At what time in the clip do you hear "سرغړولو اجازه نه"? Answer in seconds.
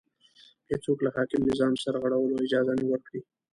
1.83-2.85